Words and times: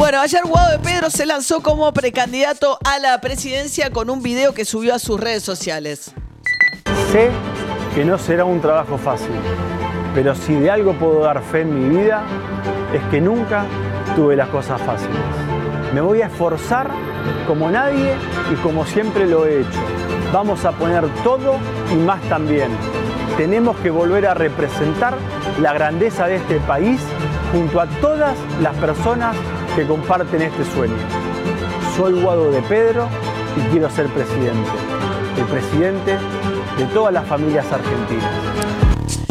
Bueno, 0.00 0.18
ayer 0.22 0.40
Guado 0.46 0.70
de 0.70 0.78
Pedro 0.78 1.10
se 1.10 1.26
lanzó 1.26 1.60
como 1.60 1.92
precandidato 1.92 2.78
a 2.86 2.98
la 2.98 3.20
presidencia 3.20 3.90
con 3.90 4.08
un 4.08 4.22
video 4.22 4.54
que 4.54 4.64
subió 4.64 4.94
a 4.94 4.98
sus 4.98 5.20
redes 5.20 5.42
sociales. 5.42 6.14
Sé 7.12 7.28
que 7.94 8.06
no 8.06 8.16
será 8.16 8.46
un 8.46 8.62
trabajo 8.62 8.96
fácil, 8.96 9.28
pero 10.14 10.34
si 10.34 10.54
de 10.54 10.70
algo 10.70 10.94
puedo 10.94 11.20
dar 11.20 11.42
fe 11.42 11.60
en 11.60 11.78
mi 11.78 11.98
vida 12.00 12.22
es 12.94 13.02
que 13.10 13.20
nunca 13.20 13.66
tuve 14.16 14.36
las 14.36 14.48
cosas 14.48 14.80
fáciles. 14.80 15.20
Me 15.92 16.00
voy 16.00 16.22
a 16.22 16.28
esforzar 16.28 16.88
como 17.46 17.70
nadie 17.70 18.14
y 18.50 18.54
como 18.62 18.86
siempre 18.86 19.26
lo 19.26 19.44
he 19.44 19.60
hecho. 19.60 19.80
Vamos 20.32 20.64
a 20.64 20.72
poner 20.72 21.06
todo 21.22 21.58
y 21.92 21.96
más 21.96 22.22
también. 22.22 22.70
Tenemos 23.36 23.76
que 23.76 23.90
volver 23.90 24.26
a 24.28 24.32
representar 24.32 25.18
la 25.60 25.74
grandeza 25.74 26.26
de 26.26 26.36
este 26.36 26.58
país 26.60 27.02
junto 27.52 27.82
a 27.82 27.86
todas 28.00 28.34
las 28.62 28.74
personas 28.76 29.36
que 29.76 29.86
comparten 29.86 30.42
este 30.42 30.64
sueño. 30.64 30.96
Soy 31.96 32.20
Guado 32.20 32.50
de 32.50 32.60
Pedro 32.62 33.08
y 33.56 33.60
quiero 33.70 33.88
ser 33.90 34.06
presidente. 34.08 34.70
El 35.38 35.44
presidente 35.44 36.18
de 36.78 36.84
todas 36.92 37.12
las 37.12 37.26
familias 37.26 37.66
argentinas. 37.72 38.49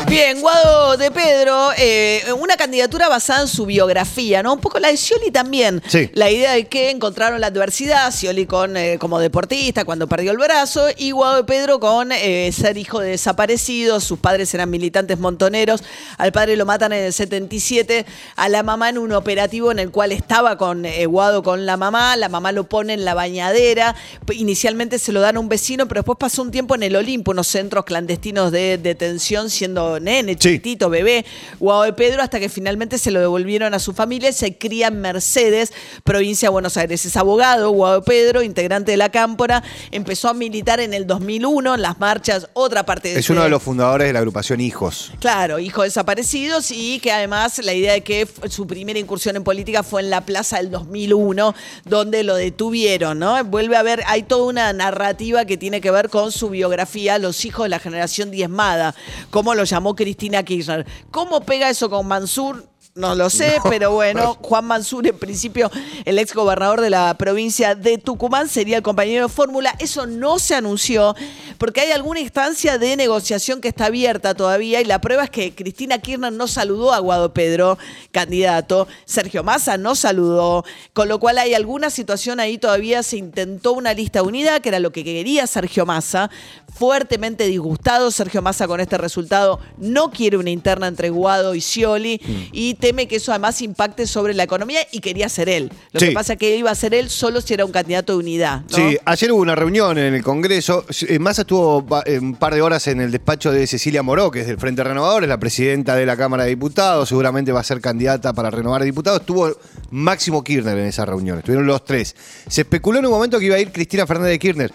Bien, 0.10 0.42
Guado 0.42 0.98
de 0.98 1.12
Pedro, 1.12 1.70
eh, 1.78 2.24
una 2.40 2.58
candidatura 2.58 3.08
basada 3.08 3.44
en 3.44 3.48
su 3.48 3.68
biografía, 3.68 4.42
¿no? 4.42 4.54
Un 4.54 4.60
poco 4.60 4.80
la 4.80 4.88
de 4.88 4.98
Scioli 4.98 5.30
también. 5.30 5.84
Sí. 5.86 6.10
La 6.16 6.32
idea 6.32 6.54
de 6.54 6.66
que 6.66 6.90
encontraron 6.90 7.40
la 7.40 7.48
adversidad, 7.48 8.12
Scioli 8.12 8.48
con, 8.48 8.76
eh, 8.76 8.98
como 8.98 9.20
deportista 9.20 9.86
cuando 9.86 10.08
perdió 10.08 10.32
el 10.32 10.40
brazo, 10.40 10.88
y 10.98 11.12
Guado 11.12 11.36
de 11.36 11.44
Pedro 11.44 11.80
con 11.80 12.12
eh, 12.12 12.52
ser 12.52 12.80
hijo 12.80 13.00
de 13.02 13.10
desaparecidos, 13.10 14.04
sus 14.04 14.18
padres 14.18 14.52
eran 14.56 14.72
militantes 14.72 15.20
montoneros, 15.20 15.84
al 16.18 16.32
padre 16.32 16.56
lo 16.56 16.66
matan 16.66 16.92
en 16.92 17.06
el 17.06 17.14
77, 17.14 18.08
a 18.36 18.50
la 18.50 18.64
mamá 18.64 18.90
en 18.90 18.98
un 18.98 19.12
operativo 19.12 19.72
en 19.72 19.78
el 19.78 19.92
cual 19.92 20.12
estaba 20.12 20.58
con 20.58 20.88
Guado 21.06 21.44
con 21.44 21.68
la 21.68 21.78
mamá, 21.78 22.16
la 22.16 22.30
mamá 22.30 22.52
lo 22.52 22.64
pone 22.64 22.94
en 22.94 23.06
la 23.06 23.14
bañadera, 23.14 23.96
inicialmente 24.32 24.98
se 24.98 25.12
lo 25.12 25.22
dan 25.22 25.38
a 25.38 25.40
un 25.40 25.50
vecino, 25.50 25.88
pero 25.88 26.00
después 26.00 26.18
pasó 26.18 26.42
un 26.42 26.50
tiempo 26.50 26.74
en 26.74 26.82
el 26.82 26.96
Olimpo, 26.96 27.30
unos 27.30 27.46
centros 27.46 27.86
clandestinos 27.86 28.52
de 28.52 28.80
detención, 28.80 29.52
siendo 29.52 29.99
nene, 30.00 30.34
Sí. 30.34 30.38
chiquitito, 30.40 30.90
bebé, 30.90 31.26
Guado 31.60 31.84
de 31.84 31.94
Pedro, 31.94 32.22
hasta 32.22 32.40
que 32.40 32.50
finalmente 32.50 32.98
se 32.98 33.12
lo 33.12 33.20
devolvieron 33.20 33.74
a 33.74 33.80
su 33.80 33.94
familia 33.94 34.30
y 34.30 34.34
se 34.34 34.58
cría 34.58 34.88
en 34.88 35.02
Mercedes, 35.02 35.72
provincia 36.04 36.48
de 36.48 36.52
Buenos 36.52 36.78
Aires. 36.78 37.06
Es 37.06 37.16
abogado, 37.18 37.70
Guado 37.72 38.02
de 38.02 38.06
Pedro, 38.06 38.42
integrante 38.42 38.92
de 38.92 38.98
la 38.98 39.10
Cámpora, 39.10 39.64
empezó 39.92 40.30
a 40.30 40.34
militar 40.34 40.80
en 40.80 40.94
el 40.94 41.06
2001 41.08 41.76
en 41.76 41.82
las 41.82 42.00
marchas, 42.00 42.48
otra 42.54 42.86
parte 42.86 43.14
de 43.14 43.20
Es 43.20 43.30
uno 43.30 43.44
de 43.44 43.50
los 43.50 43.62
fundadores 43.62 44.08
de 44.08 44.14
la 44.14 44.20
agrupación 44.20 44.60
Hijos. 44.62 45.12
Claro, 45.20 45.60
hijo 45.60 45.82
de 45.84 45.90
desaparecidos 45.90 46.72
y 46.72 47.00
que 47.00 47.12
además 47.12 47.60
la 47.64 47.74
idea 47.74 47.94
de 47.94 48.02
que 48.02 48.28
su 48.50 48.68
primera 48.68 49.00
incursión 49.00 49.36
en 49.36 49.44
política 49.44 49.84
fue 49.84 50.02
en 50.02 50.10
la 50.10 50.22
plaza 50.22 50.58
del 50.58 50.72
2001, 50.72 51.56
donde 51.86 52.24
lo 52.24 52.36
detuvieron, 52.36 53.20
¿no? 53.20 53.44
Vuelve 53.44 53.76
a 53.76 53.84
ver, 53.84 54.04
hay 54.08 54.24
toda 54.24 54.46
una 54.46 54.72
narrativa 54.74 55.46
que 55.46 55.58
tiene 55.58 55.82
que 55.82 55.92
ver 55.92 56.10
con 56.10 56.32
su 56.32 56.50
biografía, 56.50 57.18
los 57.18 57.44
hijos 57.46 57.66
de 57.66 57.70
la 57.70 57.80
generación 57.80 58.32
diezmada, 58.32 58.96
como 59.30 59.56
lo 59.56 59.64
llamó 59.64 59.89
Cristina 59.96 60.44
Kirchner. 60.44 60.86
¿Cómo 61.12 61.42
pega 61.42 61.70
eso 61.70 61.90
con 61.90 62.08
Mansur? 62.08 62.68
No 62.96 63.16
lo 63.16 63.30
sé, 63.30 63.58
pero 63.70 63.92
bueno, 63.92 64.38
Juan 64.42 64.66
Mansur, 64.66 65.08
en 65.08 65.18
principio, 65.18 65.72
el 66.06 66.20
ex 66.20 66.34
gobernador 66.34 66.82
de 66.82 66.90
la 66.90 67.16
provincia 67.18 67.76
de 67.76 67.98
Tucumán, 67.98 68.50
sería 68.50 68.78
el 68.78 68.84
compañero 68.84 69.28
de 69.28 69.34
fórmula. 69.34 69.74
Eso 69.80 70.06
no 70.06 70.40
se 70.40 70.56
anunció 70.56 71.16
porque 71.58 71.82
hay 71.82 71.92
alguna 71.92 72.20
instancia 72.20 72.78
de 72.78 72.96
negociación 72.96 73.62
que 73.62 73.68
está 73.68 73.86
abierta 73.86 74.34
todavía 74.34 74.82
y 74.82 74.86
la 74.86 75.00
prueba 75.02 75.24
es 75.26 75.30
que 75.30 75.54
Cristina 75.54 76.00
Kirchner 76.00 76.34
no 76.34 76.48
saludó 76.48 76.92
a 76.92 77.00
Guado 77.00 77.34
Pedro, 77.34 77.78
candidato. 78.12 78.88
Sergio 79.06 79.44
Massa 79.44 79.78
no 79.78 79.96
saludó, 79.96 80.66
con 80.94 81.08
lo 81.08 81.20
cual 81.20 81.38
hay 81.38 81.54
alguna 81.54 81.90
situación 81.90 82.40
ahí 82.40 82.58
todavía. 82.58 83.04
Se 83.04 83.18
intentó 83.18 83.74
una 83.74 83.94
lista 83.94 84.24
unida, 84.24 84.60
que 84.60 84.70
era 84.70 84.80
lo 84.80 84.92
que 84.92 85.04
quería 85.04 85.48
Sergio 85.48 85.86
Massa. 85.86 86.30
Fuertemente 86.80 87.46
disgustado 87.46 88.10
Sergio 88.10 88.42
Massa 88.42 88.66
con 88.66 88.80
este 88.80 88.98
resultado. 88.98 89.60
No 89.80 90.12
quiere 90.12 90.38
una 90.38 90.50
interna 90.50 90.88
entre 90.88 91.10
Guado 91.10 91.54
y 91.54 91.60
Scioli 91.60 92.22
y 92.54 92.76
teme 92.76 93.06
que 93.10 93.18
eso 93.18 93.34
además 93.34 93.62
impacte 93.62 94.08
sobre 94.08 94.34
la 94.34 94.44
economía 94.44 94.80
y 94.94 95.02
quería 95.02 95.28
ser 95.28 95.50
él. 95.50 95.70
Lo 95.92 96.00
Sí. 96.00 96.06
que 96.08 96.12
pasa 96.14 96.34
es 96.34 96.40
que 96.40 96.56
iba 96.56 96.72
a 96.72 96.76
ser 96.76 96.94
él 96.94 97.10
solo 97.10 97.42
si 97.42 97.54
era 97.54 97.66
un 97.66 97.74
candidato 97.74 98.14
de 98.14 98.20
unidad. 98.20 98.62
¿no? 98.70 98.76
Sí, 98.78 98.98
ayer 99.04 99.30
hubo 99.34 99.42
una 99.42 99.56
reunión 99.56 99.98
en 99.98 100.14
el 100.14 100.24
Congreso. 100.24 100.86
Eh, 101.10 101.20
Massa 101.20 101.42
estuvo 101.42 101.86
eh, 102.06 102.18
un 102.18 102.36
par 102.36 102.56
de 102.56 102.62
horas 102.62 102.88
en 102.88 103.02
el 103.02 103.12
despacho 103.12 103.52
de 103.52 103.68
Cecilia 103.68 104.02
Moró, 104.02 104.32
que 104.32 104.40
es 104.40 104.48
del 104.48 104.58
Frente 104.58 104.82
Renovador, 104.82 105.24
es 105.24 105.30
la 105.30 105.38
presidenta 105.38 105.98
de 105.98 106.06
la 106.06 106.16
Cámara 106.16 106.44
de 106.44 106.50
Diputados, 106.52 107.10
seguramente 107.10 107.52
va 107.52 107.60
a 107.60 107.64
ser 107.66 107.82
candidata 107.82 108.32
para 108.32 108.50
renovar 108.52 108.84
diputados. 108.86 109.20
Estuvo 109.20 109.52
Máximo 109.92 110.46
Kirchner 110.46 110.78
en 110.78 110.86
esa 110.86 111.04
reunión, 111.06 111.40
estuvieron 111.40 111.68
los 111.68 111.84
tres. 111.84 112.16
Se 112.48 112.62
especuló 112.62 113.00
en 113.00 113.06
un 113.06 113.12
momento 113.12 113.38
que 113.38 113.48
iba 113.48 113.58
a 113.58 113.60
ir 113.60 113.74
Cristina 113.74 114.08
Fernández 114.08 114.32
de 114.32 114.40
Kirchner. 114.40 114.72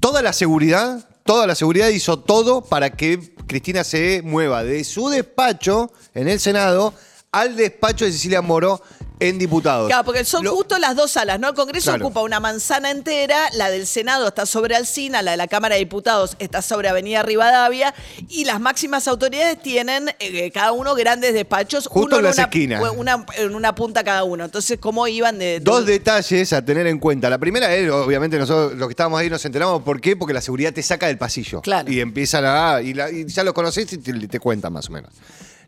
Toda 0.00 0.20
la 0.20 0.32
seguridad, 0.32 1.06
toda 1.24 1.46
la 1.46 1.54
seguridad 1.54 1.88
hizo 1.88 2.18
todo 2.18 2.60
para 2.62 2.90
que 2.90 3.34
Cristina 3.46 3.82
se 3.82 4.22
mueva 4.22 4.62
de 4.62 4.84
su 4.84 5.08
despacho 5.08 5.90
en 6.14 6.28
el 6.28 6.38
Senado 6.38 6.94
al 7.40 7.56
despacho 7.56 8.04
de 8.04 8.12
Cecilia 8.12 8.40
Moró 8.42 8.82
en 9.20 9.38
diputados. 9.38 9.86
Claro, 9.86 10.04
porque 10.04 10.24
son 10.24 10.42
Lo- 10.44 10.54
justo 10.56 10.76
las 10.78 10.96
dos 10.96 11.12
salas, 11.12 11.38
¿no? 11.38 11.48
El 11.48 11.54
Congreso 11.54 11.92
Claro. 11.92 12.04
ocupa 12.06 12.20
una 12.22 12.40
manzana 12.40 12.90
entera, 12.90 13.38
la 13.52 13.70
del 13.70 13.86
Senado 13.86 14.26
está 14.26 14.44
sobre 14.44 14.74
Alcina, 14.74 15.22
la 15.22 15.30
de 15.30 15.36
la 15.36 15.46
Cámara 15.46 15.76
de 15.76 15.78
Diputados 15.78 16.36
está 16.40 16.62
sobre 16.62 16.88
Avenida 16.88 17.22
Rivadavia, 17.22 17.94
y 18.28 18.44
las 18.44 18.60
máximas 18.60 19.06
autoridades 19.06 19.62
tienen 19.62 20.10
eh, 20.18 20.50
cada 20.50 20.72
uno 20.72 20.96
grandes 20.96 21.32
despachos. 21.32 21.86
Justo 21.86 22.06
uno 22.08 22.16
en 22.18 22.22
las 22.24 22.34
una, 22.38 22.42
esquinas. 22.44 22.82
Una, 22.96 23.24
en 23.36 23.54
una 23.54 23.74
punta 23.74 24.02
cada 24.02 24.24
uno. 24.24 24.44
Entonces, 24.44 24.78
¿cómo 24.80 25.06
iban 25.06 25.38
de...? 25.38 25.60
Dos 25.60 25.86
de- 25.86 25.92
detalles 25.92 26.52
a 26.52 26.64
tener 26.64 26.86
en 26.88 26.98
cuenta. 26.98 27.30
La 27.30 27.38
primera 27.38 27.72
es, 27.74 27.88
obviamente, 27.90 28.36
nosotros 28.36 28.74
los 28.76 28.88
que 28.88 28.92
estábamos 28.92 29.20
ahí 29.20 29.30
nos 29.30 29.44
enteramos. 29.44 29.82
¿Por 29.84 30.00
qué? 30.00 30.16
Porque 30.16 30.34
la 30.34 30.40
seguridad 30.42 30.72
te 30.72 30.82
saca 30.82 31.06
del 31.06 31.18
pasillo. 31.18 31.60
Claro. 31.62 31.90
Y 31.90 32.00
empiezan 32.00 32.44
a. 32.44 32.82
Y, 32.82 32.94
la- 32.94 33.10
y 33.12 33.26
ya 33.26 33.44
lo 33.44 33.54
conoces 33.54 33.90
y 33.92 33.98
te, 33.98 34.12
te 34.26 34.40
cuentan 34.40 34.72
más 34.72 34.88
o 34.88 34.92
menos. 34.92 35.12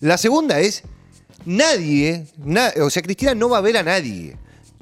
La 0.00 0.19
segunda 0.19 0.59
es. 0.59 0.83
Nadie, 1.44 2.26
na- 2.38 2.72
o 2.82 2.91
sea, 2.91 3.02
Cristina 3.02 3.34
no 3.34 3.48
va 3.48 3.58
a 3.58 3.60
ver 3.60 3.76
a 3.76 3.82
nadie. 3.82 4.36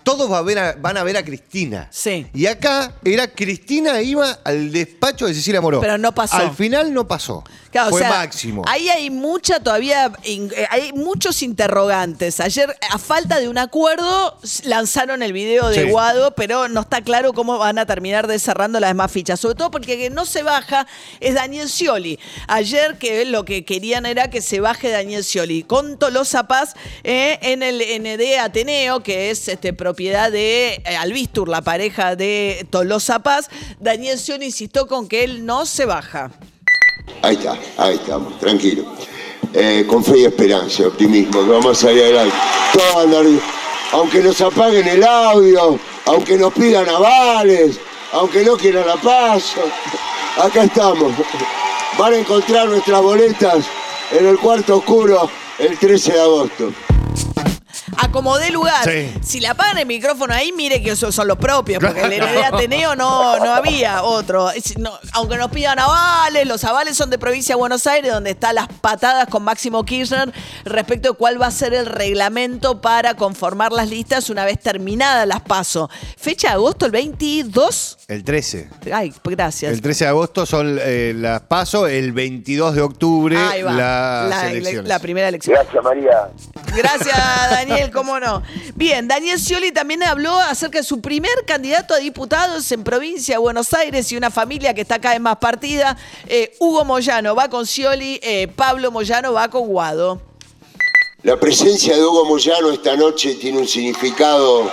Todos 0.05 0.31
va 0.31 0.39
a 0.39 0.43
ver 0.43 0.59
a- 0.59 0.75
van 0.75 0.97
a 0.97 1.03
ver 1.03 1.17
a 1.17 1.25
Cristina. 1.25 1.89
Sí. 1.91 2.27
Y 2.35 2.47
acá 2.47 2.93
era 3.05 3.27
Cristina 3.29 4.01
iba 4.03 4.39
al 4.45 4.71
despacho 4.71 5.27
de 5.27 5.35
Cecilia 5.35 5.61
Moró. 5.61 5.81
Pero 5.81 5.99
no 5.99 6.15
pasó. 6.15 6.37
Al 6.37 6.55
final 6.55 6.93
no 6.95 7.09
pasó. 7.09 7.43
Claro, 7.73 7.89
o 7.89 7.91
Fue 7.91 8.01
sea, 8.03 8.11
máximo. 8.11 8.63
Ahí 8.69 8.89
hay 8.89 9.11
mucha 9.11 9.59
todavía, 9.59 10.13
in- 10.23 10.53
eh, 10.57 10.67
hay 10.71 10.93
muchos 10.93 11.43
interrogantes. 11.43 12.39
Ayer, 12.39 12.77
a 12.91 12.99
falta 12.99 13.41
de 13.41 13.49
un 13.49 13.59
acuerdo, 13.59 14.39
s- 14.45 14.63
lanzaron 14.69 15.23
el 15.25 15.33
video 15.33 15.69
de 15.69 15.83
Sí. 15.85 15.91
Guado, 15.91 16.35
pero 16.37 16.69
no 16.69 16.83
está 16.83 17.03
claro 17.03 17.33
cómo 17.33 17.59
van 17.59 17.79
a 17.79 17.87
terminar 17.87 18.27
descerrando 18.29 18.79
las 18.79 18.91
demás 18.91 19.11
fichas. 19.11 19.41
Sobre 19.41 19.57
todo 19.57 19.71
porque 19.73 19.97
que 19.99 20.11
no 20.11 20.25
se 20.25 20.43
baja 20.45 20.87
es 21.19 21.35
Daniel 21.35 21.69
Scioli. 21.69 22.21
Ayer 22.47 22.97
que 22.99 23.25
lo 23.25 23.45
que 23.45 23.65
querían 23.65 24.07
era 24.07 24.31
que 24.31 24.41
se 24.43 24.61
baje 24.61 24.91
Daniel 24.91 25.25
Scioli 25.25 25.65
con 25.65 25.99
Tolosa 25.99 26.47
Paz 26.47 26.75
eh, 27.03 27.39
en 27.43 27.63
el 27.65 27.81
ND 27.81 28.39
Ateneo, 28.39 29.03
que 29.03 29.31
es 29.31 29.49
este, 29.49 29.73
propiedad 29.95 30.33
de 30.33 30.83
eh, 30.85 30.97
Albistur, 30.97 31.49
la 31.49 31.63
pareja 31.63 32.17
de 32.17 32.67
Tolosa 32.69 33.21
Paz. 33.21 33.49
Daniel 33.79 34.19
Scioli 34.19 34.47
insistió 34.47 34.89
con 34.89 35.07
que 35.07 35.23
él 35.23 35.47
no 35.47 35.67
se 35.67 35.85
baja. 35.85 36.33
Ahí 37.23 37.37
está, 37.37 37.57
ahí 37.77 37.95
estamos, 37.95 38.37
tranquilo. 38.41 38.87
Eh, 39.53 39.85
con 39.87 40.03
fe 40.03 40.19
y 40.19 40.25
esperanza, 40.25 40.89
optimismo, 40.89 41.45
que 41.45 41.49
vamos 41.49 41.79
a 41.79 41.81
salir 41.87 42.03
adelante. 42.03 42.35
Todo 42.73 43.03
andar. 43.03 43.25
Aunque 43.93 44.21
nos 44.21 44.41
apaguen 44.41 44.89
el 44.89 45.05
audio, 45.05 45.79
aunque 46.07 46.37
nos 46.37 46.53
pidan 46.53 46.89
avales, 46.89 47.79
aunque 48.11 48.43
no 48.43 48.57
quieran 48.57 48.89
la 48.89 48.97
paz, 48.97 49.53
acá 50.43 50.65
estamos. 50.65 51.13
Van 51.97 52.15
a 52.15 52.19
encontrar 52.19 52.69
nuestras 52.69 53.01
boletas 53.01 53.65
en 54.11 54.27
el 54.27 54.39
cuarto 54.41 54.79
oscuro 54.79 55.31
el 55.61 55.79
13 55.79 56.13
de 56.15 56.21
agosto. 56.21 56.73
A 57.99 58.11
como 58.11 58.37
dé 58.39 58.51
lugar. 58.51 58.85
Sí. 58.85 59.13
Si 59.23 59.41
le 59.41 59.49
apagan 59.49 59.79
el 59.79 59.87
micrófono 59.87 60.33
ahí, 60.35 60.53
mire 60.53 60.83
que 60.83 60.91
esos 60.91 61.15
son 61.15 61.29
los 61.29 61.39
propios, 61.39 61.83
porque 61.83 62.01
el 62.03 62.13
Heredé 62.13 62.45
Ateneo 62.45 62.95
no, 62.97 63.39
no 63.39 63.55
había 63.55 64.03
otro. 64.03 64.51
Es- 64.51 64.77
no, 64.79 64.93
aunque 65.13 65.37
nos 65.37 65.51
pidan 65.51 65.79
avales, 65.79 66.47
los 66.47 66.65
avales 66.65 66.97
son 66.97 67.11
de 67.11 67.19
provincia 67.19 67.55
de 67.55 67.59
Buenos 67.59 67.87
Aires, 67.87 68.13
donde 68.13 68.31
están 68.31 68.55
las 68.57 68.69
patadas 68.69 69.29
con 69.29 69.43
Máximo 69.45 69.85
Kirchner 69.85 70.33
respecto 70.65 71.11
de 71.13 71.15
cuál 71.17 71.41
va 71.41 71.47
a 71.47 71.51
ser 71.51 71.75
el 71.75 71.87
reglamento 71.87 72.81
para 72.81 73.15
conformar 73.15 73.73
las 73.73 73.89
listas 73.89 74.31
una 74.31 74.45
vez 74.45 74.59
terminadas 74.61 75.27
las 75.27 75.41
paso. 75.43 75.89
Fecha 76.17 76.49
de 76.49 76.55
agosto, 76.55 76.87
el 76.87 76.93
22. 76.93 77.99
El 78.09 78.25
13. 78.25 78.69
Ay, 78.93 79.13
gracias. 79.25 79.73
El 79.73 79.81
13 79.81 80.05
de 80.05 80.09
agosto 80.11 80.47
son 80.47 80.79
eh, 80.81 81.13
las 81.17 81.41
paso, 81.43 81.87
el 81.87 82.13
22 82.13 82.75
de 82.75 82.83
octubre 82.83 83.37
Ahí 83.37 83.63
va. 83.63 83.73
las 83.73 84.31
la, 84.31 84.51
elecciones. 84.51 84.89
la 84.89 84.99
primera 84.99 85.29
elección. 85.29 85.55
Gracias, 85.57 85.85
María. 85.85 86.29
Gracias, 86.77 87.17
Daniel, 87.51 87.84
cómo 87.91 88.19
no. 88.21 88.43
Bien, 88.75 89.09
Daniel 89.09 89.39
Scioli 89.39 89.73
también 89.73 90.03
habló 90.03 90.39
acerca 90.39 90.79
de 90.79 90.85
su 90.85 91.01
primer 91.01 91.45
candidato 91.47 91.95
a 91.95 91.99
diputados 91.99 92.71
en 92.73 92.85
provincia 92.85 93.35
de 93.35 93.39
Buenos 93.39 93.73
Aires 93.75 94.11
y 94.13 94.17
una 94.17 94.31
familia 94.31 94.75
que 94.75 94.83
está 94.83 95.01
cada 95.01 95.15
vez 95.15 95.21
más 95.21 95.37
partida. 95.37 95.97
Eh, 96.27 96.55
Hugo 96.61 96.85
Moyano 96.85 97.35
va 97.35 97.49
con 97.49 97.67
Scioli, 97.67 98.21
eh, 98.23 98.49
Pablo 98.49 98.91
Moyano 98.91 99.33
va 99.33 99.49
con 99.49 99.67
Guado. 99.69 100.21
La 101.23 101.41
presencia 101.41 101.97
de 101.97 102.05
Hugo 102.05 102.27
Moyano 102.27 102.71
esta 102.71 102.97
noche 102.97 103.35
tiene 103.37 103.59
un 103.59 103.67
significado 103.67 104.71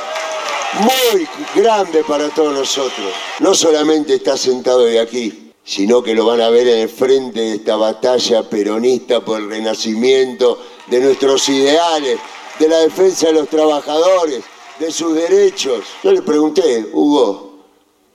muy 0.79 1.27
grande 1.55 2.03
para 2.03 2.29
todos 2.29 2.53
nosotros. 2.53 3.13
No 3.39 3.53
solamente 3.55 4.15
está 4.15 4.35
sentado 4.37 4.85
de 4.85 4.99
aquí, 4.99 5.51
sino 5.63 6.01
que 6.01 6.13
lo 6.15 6.25
van 6.25 6.41
a 6.41 6.49
ver 6.49 6.67
en 6.67 6.79
el 6.79 6.89
frente 6.89 7.39
de 7.39 7.55
esta 7.55 7.75
batalla 7.75 8.43
peronista 8.49 9.23
por 9.23 9.39
el 9.39 9.49
renacimiento 9.49 10.59
de 10.87 10.99
nuestros 10.99 11.47
ideales, 11.49 12.19
de 12.61 12.67
la 12.69 12.79
defensa 12.79 13.27
de 13.27 13.33
los 13.33 13.49
trabajadores, 13.49 14.43
de 14.79 14.91
sus 14.91 15.15
derechos. 15.15 15.83
Yo 16.03 16.11
le 16.11 16.21
pregunté, 16.21 16.87
Hugo, 16.93 17.55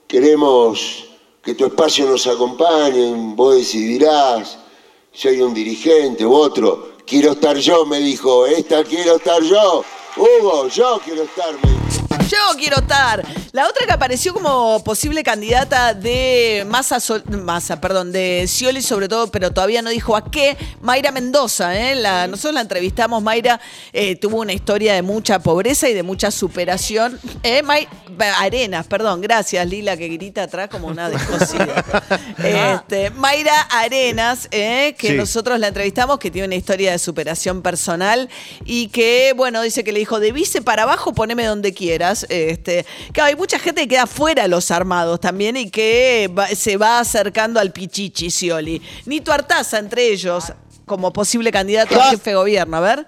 queremos 0.07 1.05
que 1.43 1.53
tu 1.53 1.65
espacio 1.65 2.05
nos 2.05 2.25
acompañe, 2.27 3.13
vos 3.35 3.55
decidirás 3.55 4.57
hay 5.25 5.41
un 5.41 5.53
dirigente 5.53 6.25
u 6.25 6.33
otro. 6.33 6.93
Quiero 7.05 7.31
estar 7.31 7.57
yo, 7.57 7.85
me 7.85 7.99
dijo. 7.99 8.45
Esta 8.45 8.83
quiero 8.83 9.15
estar 9.15 9.41
yo. 9.41 9.83
Hugo, 10.15 10.67
yo 10.67 11.01
quiero 11.03 11.23
estar, 11.23 11.53
me 11.53 11.71
dijo. 11.71 12.06
Yo 12.29 12.37
quiero 12.57 12.77
estar. 12.79 13.23
La 13.51 13.67
otra 13.67 13.85
que 13.85 13.91
apareció 13.93 14.33
como 14.33 14.83
posible 14.83 15.23
candidata 15.23 15.93
de 15.93 16.65
Massa, 16.67 16.99
Sol- 16.99 17.23
Massa, 17.29 17.79
perdón, 17.79 18.11
de 18.11 18.45
Scioli 18.47 18.81
sobre 18.81 19.07
todo, 19.07 19.31
pero 19.31 19.51
todavía 19.51 19.81
no 19.81 19.89
dijo 19.89 20.15
a 20.15 20.29
qué, 20.29 20.57
Mayra 20.81 21.11
Mendoza. 21.11 21.75
¿eh? 21.77 21.95
La, 21.95 22.27
nosotros 22.27 22.53
la 22.55 22.61
entrevistamos, 22.61 23.21
Mayra 23.23 23.59
eh, 23.93 24.15
tuvo 24.15 24.41
una 24.41 24.53
historia 24.53 24.93
de 24.93 25.01
mucha 25.01 25.39
pobreza 25.39 25.87
y 25.89 25.93
de 25.93 26.03
mucha 26.03 26.31
superación. 26.31 27.19
Eh, 27.43 27.61
May- 27.63 27.87
Arenas, 28.39 28.87
perdón, 28.87 29.21
gracias 29.21 29.65
Lila 29.67 29.95
que 29.95 30.07
grita 30.07 30.43
atrás 30.43 30.69
como 30.69 30.87
una 30.87 31.09
descosida. 31.09 31.85
este, 32.43 33.11
Mayra 33.11 33.61
Arenas, 33.71 34.47
eh, 34.51 34.95
que 34.97 35.09
Sí. 35.09 35.13
nosotros 35.13 35.59
la 35.59 35.67
entrevistamos, 35.67 36.17
que 36.19 36.31
tiene 36.31 36.47
una 36.47 36.55
historia 36.55 36.91
de 36.91 36.99
superación 36.99 37.61
personal 37.61 38.27
y 38.65 38.87
que, 38.89 39.33
bueno, 39.35 39.61
dice 39.61 39.83
que 39.83 39.91
le 39.91 39.99
dijo, 39.99 40.19
de 40.19 40.31
vice 40.31 40.61
para 40.61 40.83
abajo, 40.83 41.13
poneme 41.13 41.45
donde 41.45 41.73
quieras. 42.07 42.25
Este, 42.29 42.85
claro, 43.11 43.29
hay 43.29 43.35
mucha 43.35 43.59
gente 43.59 43.81
que 43.81 43.87
queda 43.89 44.07
fuera 44.07 44.43
de 44.43 44.49
los 44.49 44.71
armados 44.71 45.19
también 45.19 45.57
y 45.57 45.69
que 45.69 46.29
va- 46.37 46.47
se 46.49 46.77
va 46.77 46.99
acercando 46.99 47.59
al 47.59 47.71
Pichichi 47.71 48.29
Scioli. 48.29 48.81
Nito 49.05 49.31
Artaza, 49.31 49.79
entre 49.79 50.07
ellos, 50.11 50.45
como 50.85 51.11
posible 51.11 51.51
candidato 51.51 51.99
a 52.01 52.11
jefe 52.11 52.31
de 52.31 52.35
gobierno. 52.35 52.77
A 52.77 52.79
ver. 52.81 53.07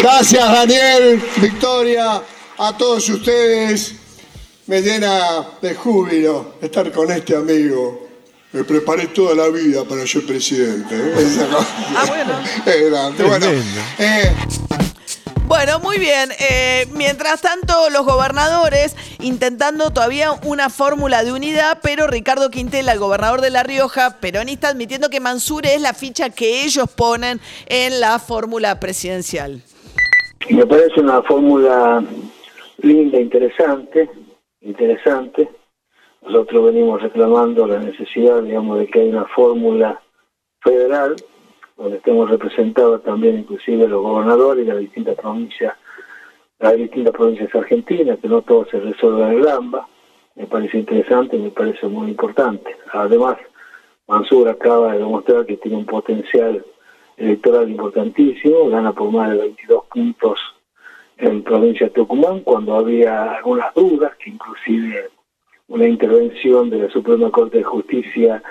Gracias 0.00 0.52
Daniel, 0.52 1.20
Victoria, 1.38 2.22
a 2.58 2.76
todos 2.76 3.08
ustedes. 3.08 3.94
Me 4.66 4.80
llena 4.82 5.46
de 5.62 5.74
júbilo 5.74 6.54
estar 6.60 6.92
con 6.92 7.10
este 7.10 7.34
amigo. 7.34 8.06
Me 8.52 8.64
preparé 8.64 9.08
toda 9.08 9.34
la 9.34 9.48
vida 9.48 9.84
para 9.84 10.06
ser 10.06 10.24
presidente. 10.26 10.94
¿eh? 10.94 11.14
Ah, 11.96 12.04
bueno. 12.06 12.40
Es 12.66 12.90
grande. 12.90 13.24
Bueno, 13.24 13.46
eh, 13.98 14.32
Bueno, 15.48 15.80
muy 15.80 15.96
bien. 15.96 16.28
Eh, 16.38 16.84
mientras 16.92 17.40
tanto, 17.40 17.88
los 17.88 18.04
gobernadores 18.04 18.94
intentando 19.18 19.90
todavía 19.90 20.32
una 20.44 20.68
fórmula 20.68 21.24
de 21.24 21.32
unidad, 21.32 21.78
pero 21.82 22.06
Ricardo 22.06 22.50
Quintela, 22.50 22.92
el 22.92 22.98
gobernador 22.98 23.40
de 23.40 23.48
La 23.48 23.62
Rioja, 23.62 24.20
peronista, 24.20 24.68
admitiendo 24.68 25.08
que 25.08 25.20
Mansur 25.20 25.64
es 25.64 25.80
la 25.80 25.94
ficha 25.94 26.28
que 26.28 26.64
ellos 26.64 26.90
ponen 26.94 27.40
en 27.66 27.98
la 27.98 28.18
fórmula 28.18 28.78
presidencial. 28.78 29.62
Me 30.50 30.66
parece 30.66 31.00
una 31.00 31.22
fórmula 31.22 32.04
linda, 32.82 33.18
interesante, 33.18 34.10
interesante. 34.60 35.48
Nosotros 36.20 36.66
venimos 36.66 37.00
reclamando 37.00 37.66
la 37.66 37.78
necesidad, 37.78 38.42
digamos, 38.42 38.80
de 38.80 38.86
que 38.86 39.00
haya 39.00 39.10
una 39.10 39.28
fórmula 39.34 39.98
federal 40.60 41.16
donde 41.78 41.98
estemos 41.98 42.28
representados 42.28 43.02
también 43.04 43.38
inclusive 43.38 43.86
los 43.88 44.02
gobernadores 44.02 44.66
de 44.66 44.72
las 44.72 44.82
distintas 44.82 45.14
provincias, 45.14 45.74
las 46.58 46.76
distintas 46.76 47.14
provincias 47.14 47.54
argentinas, 47.54 48.18
que 48.18 48.28
no 48.28 48.42
todo 48.42 48.66
se 48.66 48.80
resuelva 48.80 49.32
en 49.32 49.38
el 49.38 49.48
AMBA. 49.48 49.88
Me 50.34 50.46
parece 50.46 50.78
interesante, 50.78 51.38
me 51.38 51.50
parece 51.50 51.86
muy 51.86 52.10
importante. 52.10 52.76
Además, 52.92 53.38
Mansur 54.08 54.48
acaba 54.48 54.92
de 54.92 54.98
demostrar 54.98 55.46
que 55.46 55.56
tiene 55.56 55.76
un 55.76 55.86
potencial 55.86 56.64
electoral 57.16 57.70
importantísimo, 57.70 58.68
gana 58.68 58.92
por 58.92 59.10
más 59.12 59.30
de 59.30 59.38
22 59.38 59.84
puntos 59.86 60.40
en 61.16 61.42
provincia 61.42 61.86
de 61.86 61.92
Tucumán, 61.92 62.40
cuando 62.40 62.76
había 62.76 63.34
algunas 63.34 63.72
dudas, 63.74 64.16
que 64.16 64.30
inclusive 64.30 65.10
una 65.68 65.86
intervención 65.86 66.70
de 66.70 66.78
la 66.78 66.90
Suprema 66.90 67.30
Corte 67.30 67.58
de 67.58 67.64
Justicia 67.64 68.42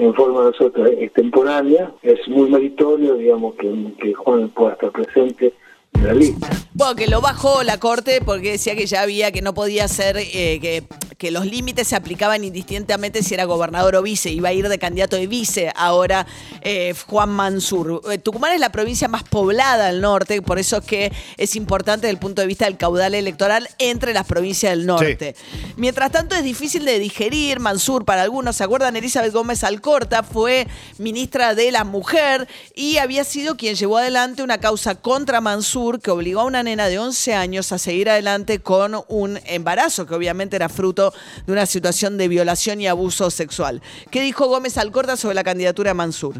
en 0.00 0.14
forma 0.14 0.44
nosotros 0.44 0.88
extemporánea, 0.98 1.92
es 2.02 2.26
muy 2.28 2.48
meritorio, 2.50 3.14
digamos, 3.14 3.54
que, 3.56 3.70
que 4.00 4.14
Juan 4.14 4.48
pueda 4.48 4.72
estar 4.72 4.90
presente 4.90 5.52
en 5.92 6.06
la 6.06 6.14
lista. 6.14 6.48
Bueno, 6.72 6.94
que 6.94 7.06
lo 7.06 7.20
bajó 7.20 7.62
la 7.62 7.78
corte 7.78 8.20
porque 8.24 8.52
decía 8.52 8.74
que 8.74 8.86
ya 8.86 9.02
había, 9.02 9.30
que 9.30 9.42
no 9.42 9.52
podía 9.52 9.88
ser, 9.88 10.16
eh, 10.16 10.58
que, 10.60 10.84
que 11.20 11.30
los 11.30 11.44
límites 11.44 11.86
se 11.86 11.96
aplicaban 11.96 12.44
indistintamente 12.44 13.22
si 13.22 13.34
era 13.34 13.44
gobernador 13.44 13.94
o 13.94 14.00
vice. 14.00 14.30
Iba 14.30 14.48
a 14.48 14.52
ir 14.54 14.66
de 14.70 14.78
candidato 14.78 15.16
de 15.16 15.26
vice 15.26 15.70
ahora 15.76 16.26
eh, 16.62 16.94
Juan 17.06 17.28
Mansur. 17.28 18.00
Eh, 18.10 18.16
Tucumán 18.16 18.54
es 18.54 18.60
la 18.60 18.72
provincia 18.72 19.06
más 19.06 19.22
poblada 19.24 19.88
del 19.88 20.00
norte, 20.00 20.40
por 20.40 20.58
eso 20.58 20.78
es 20.78 20.84
que 20.86 21.12
es 21.36 21.56
importante 21.56 22.06
desde 22.06 22.14
el 22.14 22.18
punto 22.18 22.40
de 22.40 22.46
vista 22.46 22.64
del 22.64 22.78
caudal 22.78 23.14
electoral 23.14 23.68
entre 23.78 24.14
las 24.14 24.24
provincias 24.24 24.72
del 24.72 24.86
norte. 24.86 25.36
Mientras 25.76 26.10
tanto, 26.10 26.34
es 26.36 26.42
difícil 26.42 26.86
de 26.86 26.98
digerir 26.98 27.60
Mansur 27.60 28.06
para 28.06 28.22
algunos. 28.22 28.56
¿Se 28.56 28.64
acuerdan? 28.64 28.96
Elizabeth 28.96 29.34
Gómez 29.34 29.62
Alcorta 29.62 30.22
fue 30.22 30.68
ministra 30.96 31.54
de 31.54 31.70
la 31.70 31.84
Mujer 31.84 32.48
y 32.74 32.96
había 32.96 33.24
sido 33.24 33.58
quien 33.58 33.74
llevó 33.74 33.98
adelante 33.98 34.42
una 34.42 34.56
causa 34.56 34.94
contra 34.94 35.42
Mansur 35.42 36.00
que 36.00 36.10
obligó 36.10 36.40
a 36.40 36.44
una 36.44 36.62
nena 36.62 36.88
de 36.88 36.98
11 36.98 37.34
años 37.34 37.72
a 37.72 37.78
seguir 37.78 38.08
adelante 38.08 38.60
con 38.60 39.04
un 39.08 39.38
embarazo 39.44 40.06
que 40.06 40.14
obviamente 40.14 40.56
era 40.56 40.70
fruto 40.70 41.09
de 41.46 41.52
una 41.52 41.66
situación 41.66 42.18
de 42.18 42.28
violación 42.28 42.80
y 42.80 42.88
abuso 42.88 43.30
sexual. 43.30 43.82
¿Qué 44.10 44.20
dijo 44.20 44.46
Gómez 44.46 44.78
Alcorta 44.78 45.16
sobre 45.16 45.34
la 45.34 45.44
candidatura 45.44 45.90
de 45.90 45.94
Mansur? 45.94 46.34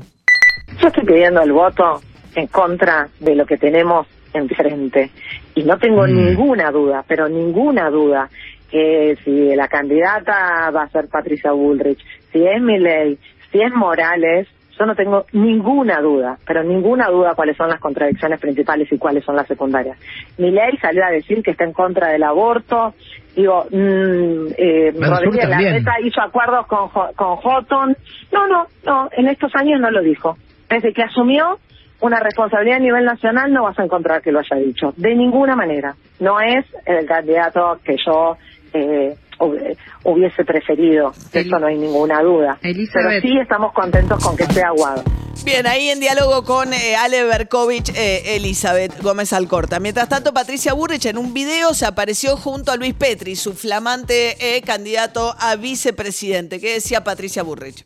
Yo 0.81 0.89
estoy 0.89 1.05
pidiendo 1.05 1.43
el 1.43 1.53
voto 1.53 2.01
en 2.35 2.47
contra 2.47 3.09
de 3.19 3.35
lo 3.35 3.47
que 3.47 3.57
tenemos 3.57 4.07
enfrente. 4.33 5.11
Y 5.55 5.63
no 5.65 5.79
tengo 5.79 6.07
ninguna 6.07 6.71
duda, 6.71 7.05
pero 7.07 7.29
ninguna 7.29 7.91
duda, 7.91 8.31
que 8.71 9.19
si 9.25 9.55
la 9.57 9.69
candidata 9.69 10.71
va 10.71 10.85
a 10.85 10.89
ser 10.91 11.09
Patricia 11.09 11.53
Bullrich, 11.53 11.99
si 12.33 12.47
es 12.47 12.61
Milei, 12.63 13.19
si 13.51 13.61
es 13.61 13.73
Morales, 13.73 14.47
yo 14.81 14.87
no 14.87 14.95
tengo 14.95 15.27
ninguna 15.33 16.01
duda, 16.01 16.39
pero 16.47 16.65
ninguna 16.65 17.09
duda 17.09 17.35
cuáles 17.35 17.55
son 17.55 17.69
las 17.69 17.79
contradicciones 17.79 18.41
principales 18.41 18.91
y 18.91 18.97
cuáles 18.97 19.23
son 19.23 19.37
las 19.37 19.47
secundarias. 19.47 19.99
Milei 20.39 20.79
salió 20.79 21.05
a 21.05 21.11
decir 21.11 21.43
que 21.43 21.51
está 21.51 21.65
en 21.65 21.75
contra 21.75 22.09
del 22.09 22.23
aborto. 22.23 22.95
Digo, 23.37 23.67
mm, 23.71 24.47
eh, 24.57 24.93
Rodríguez. 24.99 25.47
Larreta 25.47 26.01
hizo 26.03 26.23
acuerdos 26.23 26.67
con, 26.67 26.89
con 26.89 27.37
Houghton. 27.37 27.95
No, 28.33 28.49
no, 28.49 28.67
no, 28.87 29.11
en 29.13 29.29
estos 29.29 29.55
años 29.55 29.79
no 29.81 29.91
lo 29.91 30.01
dijo. 30.01 30.39
Desde 30.71 30.95
que 30.95 31.03
asumió 31.03 31.59
una 32.01 32.19
responsabilidad 32.19 32.79
a 32.79 32.81
nivel 32.81 33.05
nacional 33.05 33.53
no 33.53 33.65
vas 33.65 33.79
a 33.79 33.85
encontrar 33.85 34.23
que 34.23 34.33
lo 34.33 34.39
haya 34.39 34.57
dicho. 34.57 34.95
De 34.97 35.15
ninguna 35.15 35.55
manera. 35.57 35.95
No 36.21 36.41
es 36.41 36.65
el 36.87 37.05
candidato 37.05 37.79
que 37.85 37.97
yo 38.03 38.39
eh, 38.73 39.15
hubiese 39.41 40.45
preferido. 40.45 41.13
De 41.33 41.41
eso 41.41 41.59
no 41.59 41.67
hay 41.67 41.79
ninguna 41.79 42.23
duda. 42.23 42.59
Pero 42.61 42.75
Elizabeth. 42.75 43.23
sí 43.23 43.39
estamos 43.39 43.73
contentos 43.73 44.23
con 44.23 44.37
que 44.37 44.45
esté 44.45 44.63
aguado. 44.63 45.03
Bien, 45.45 45.67
ahí 45.67 45.89
en 45.89 46.01
diálogo 46.01 46.45
con 46.45 46.75
eh, 46.75 46.97
Ale 46.97 47.25
Berkovich, 47.25 47.91
eh, 47.97 48.37
Elizabeth 48.37 49.01
Gómez 49.01 49.33
Alcorta. 49.33 49.81
Mientras 49.81 50.09
tanto, 50.09 50.35
Patricia 50.35 50.75
Burrich 50.75 51.07
en 51.07 51.17
un 51.17 51.33
video 51.33 51.73
se 51.73 51.87
apareció 51.87 52.37
junto 52.37 52.73
a 52.73 52.77
Luis 52.77 52.93
Petri, 52.93 53.37
su 53.37 53.55
flamante 53.55 54.37
eh, 54.39 54.61
candidato 54.61 55.35
a 55.39 55.57
vicepresidente. 55.57 56.61
¿Qué 56.61 56.75
decía 56.75 57.05
Patricia 57.05 57.43
Burrich? 57.43 57.85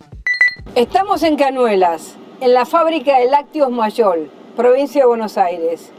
Estamos 0.74 1.22
en 1.22 1.36
Canuelas, 1.36 2.16
en 2.40 2.54
la 2.54 2.66
fábrica 2.66 3.18
de 3.20 3.26
lácteos 3.26 3.70
Mayol, 3.70 4.30
provincia 4.56 5.02
de 5.02 5.06
Buenos 5.06 5.38
Aires. 5.38 5.92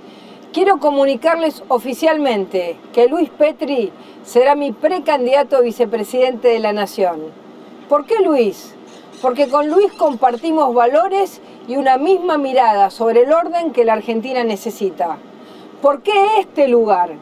Quiero 0.56 0.80
comunicarles 0.80 1.64
oficialmente 1.68 2.78
que 2.94 3.10
Luis 3.10 3.30
Petri 3.30 3.92
será 4.24 4.56
mi 4.56 4.72
precandidato 4.72 5.58
a 5.58 5.60
vicepresidente 5.60 6.48
de 6.48 6.60
la 6.60 6.72
Nación. 6.72 7.24
¿Por 7.90 8.06
qué 8.06 8.22
Luis? 8.22 8.74
Porque 9.22 9.50
con 9.50 9.70
Luis 9.70 9.92
compartimos 9.92 10.74
valores 10.74 11.42
y 11.68 11.76
una 11.76 11.98
misma 11.98 12.38
mirada 12.38 12.90
sobre 12.90 13.24
el 13.24 13.34
orden 13.34 13.74
que 13.74 13.84
la 13.84 13.92
Argentina 13.92 14.46
necesita. 14.46 15.18
¿Por 15.82 16.02
qué 16.04 16.40
este 16.40 16.70
lugar? 16.70 17.16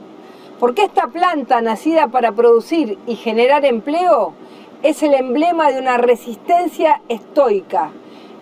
Porque 0.59 0.83
esta 0.83 1.07
planta 1.07 1.59
nacida 1.59 2.09
para 2.09 2.33
producir 2.33 2.99
y 3.07 3.15
generar 3.15 3.65
empleo 3.65 4.33
es 4.83 5.01
el 5.01 5.15
emblema 5.15 5.71
de 5.71 5.79
una 5.79 5.97
resistencia 5.97 7.01
estoica, 7.09 7.89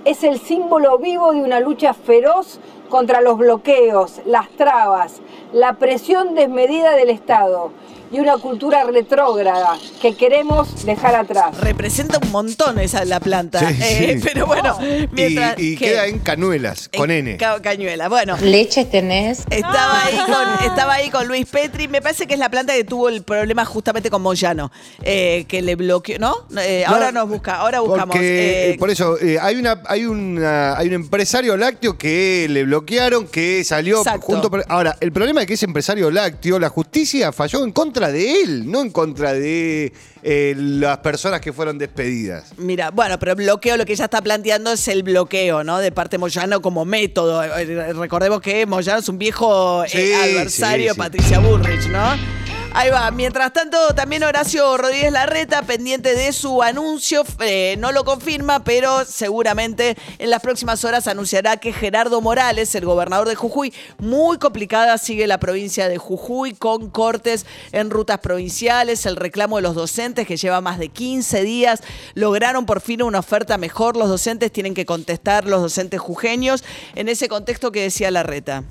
es 0.03 0.25
el 0.25 0.37
símbolo 0.37 0.97
vivo 0.97 1.31
de 1.31 1.43
una 1.43 1.61
lucha 1.61 1.93
feroz 1.93 2.59
contra 2.91 3.21
los 3.21 3.39
bloqueos, 3.39 4.21
las 4.25 4.49
trabas, 4.49 5.21
la 5.51 5.73
presión 5.73 6.35
desmedida 6.35 6.91
del 6.95 7.09
Estado 7.09 7.71
y 8.11 8.19
una 8.19 8.37
cultura 8.37 8.83
retrógrada 8.83 9.77
que 10.01 10.15
queremos 10.15 10.85
dejar 10.85 11.15
atrás. 11.15 11.57
Representa 11.59 12.19
un 12.23 12.31
montón 12.31 12.79
esa 12.79 13.05
la 13.05 13.19
planta. 13.19 13.59
Sí, 13.59 13.75
Eh, 13.81 14.15
sí. 14.17 14.21
Pero 14.33 14.45
bueno, 14.47 14.77
Y, 14.81 15.07
mientras. 15.11 15.59
y 15.59 15.75
queda 15.77 16.07
en 16.07 16.19
Canuelas, 16.19 16.89
con 16.95 17.09
En 17.11 17.27
N. 17.27 17.37
Ca- 17.37 17.61
Cañuela. 17.61 18.09
Bueno, 18.09 18.37
¿Leche 18.41 18.85
tenés? 18.85 19.39
Estaba 19.49 20.03
ahí, 20.05 20.15
con, 20.17 20.69
estaba 20.69 20.93
ahí 20.93 21.09
con 21.09 21.27
Luis 21.27 21.45
Petri. 21.47 21.87
Me 21.87 22.01
parece 22.01 22.27
que 22.27 22.33
es 22.33 22.39
la 22.39 22.49
planta 22.49 22.73
que 22.73 22.83
tuvo 22.83 23.09
el 23.09 23.23
problema 23.23 23.65
justamente 23.65 24.09
con 24.09 24.21
Moyano. 24.21 24.71
eh, 25.03 25.45
que 25.47 25.61
le 25.61 25.75
bloqueó, 25.75 26.19
¿no? 26.19 26.35
Eh, 26.59 26.83
No, 26.87 26.93
ahora 26.93 27.11
nos 27.11 27.27
busca, 27.29 27.55
ahora 27.57 27.79
buscamos. 27.79 28.15
Porque, 28.15 28.75
por 28.79 28.89
eso, 28.89 29.17
eh, 29.19 29.37
hay, 29.41 29.55
una, 29.55 29.81
hay, 29.87 30.05
una, 30.05 30.77
hay 30.77 30.87
un 30.87 30.93
empresario 30.93 31.55
lácteo 31.57 31.97
que 31.97 32.47
le 32.49 32.63
bloquearon, 32.63 33.27
que 33.27 33.63
salió 33.63 33.99
Exacto. 33.99 34.25
junto. 34.27 34.51
Ahora, 34.67 34.95
el 34.99 35.11
problema 35.11 35.41
es 35.41 35.47
que 35.47 35.53
ese 35.53 35.65
empresario 35.65 36.11
lácteo, 36.11 36.59
la 36.59 36.69
justicia 36.69 37.31
falló 37.31 37.63
en 37.63 37.71
contra 37.71 38.00
de 38.09 38.41
él, 38.41 38.71
no 38.71 38.81
en 38.81 38.89
contra 38.89 39.33
de 39.33 39.91
eh, 40.23 40.53
las 40.57 40.99
personas 40.99 41.41
que 41.41 41.51
fueron 41.51 41.77
despedidas. 41.77 42.53
Mira, 42.57 42.91
bueno, 42.91 43.19
pero 43.19 43.35
bloqueo, 43.35 43.75
lo 43.75 43.85
que 43.85 43.93
ella 43.93 44.05
está 44.05 44.21
planteando 44.21 44.71
es 44.71 44.87
el 44.87 45.03
bloqueo, 45.03 45.63
¿no? 45.63 45.79
De 45.79 45.91
parte 45.91 46.15
de 46.15 46.19
Moyano 46.19 46.61
como 46.61 46.85
método. 46.85 47.43
Eh, 47.43 47.93
Recordemos 47.93 48.41
que 48.41 48.65
Moyano 48.65 48.99
es 48.99 49.09
un 49.09 49.17
viejo 49.17 49.83
eh, 49.85 50.15
adversario, 50.15 50.89
sí, 50.89 50.93
sí. 50.93 50.97
Patricia 50.97 51.39
Burrich, 51.39 51.87
¿no? 51.89 52.40
Ahí 52.73 52.89
va. 52.89 53.11
Mientras 53.11 53.51
tanto, 53.51 53.77
también 53.95 54.23
Horacio 54.23 54.77
Rodríguez 54.77 55.11
Larreta, 55.11 55.61
pendiente 55.61 56.15
de 56.15 56.31
su 56.31 56.63
anuncio, 56.63 57.23
eh, 57.41 57.75
no 57.77 57.91
lo 57.91 58.05
confirma, 58.05 58.63
pero 58.63 59.03
seguramente 59.03 59.97
en 60.19 60.29
las 60.29 60.41
próximas 60.41 60.85
horas 60.85 61.07
anunciará 61.07 61.57
que 61.57 61.73
Gerardo 61.73 62.21
Morales, 62.21 62.73
el 62.75 62.85
gobernador 62.85 63.27
de 63.27 63.35
Jujuy, 63.35 63.73
muy 63.97 64.37
complicada 64.37 64.97
sigue 64.97 65.27
la 65.27 65.37
provincia 65.37 65.89
de 65.89 65.97
Jujuy 65.97 66.53
con 66.53 66.89
cortes 66.89 67.45
en 67.73 67.89
rutas 67.89 68.19
provinciales, 68.19 69.05
el 69.05 69.17
reclamo 69.17 69.57
de 69.57 69.63
los 69.63 69.75
docentes 69.75 70.25
que 70.25 70.37
lleva 70.37 70.61
más 70.61 70.79
de 70.79 70.87
15 70.87 71.43
días, 71.43 71.83
lograron 72.13 72.65
por 72.65 72.79
fin 72.79 73.03
una 73.03 73.19
oferta 73.19 73.57
mejor, 73.57 73.97
los 73.97 74.07
docentes 74.07 74.49
tienen 74.49 74.73
que 74.73 74.85
contestar, 74.85 75.45
los 75.45 75.61
docentes 75.61 75.99
jujeños, 75.99 76.63
en 76.95 77.09
ese 77.09 77.27
contexto 77.27 77.73
que 77.73 77.81
decía 77.81 78.11
Larreta. 78.11 78.63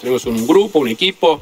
Tenemos 0.00 0.26
un 0.26 0.44
grupo, 0.44 0.80
un 0.80 0.88
equipo, 0.88 1.40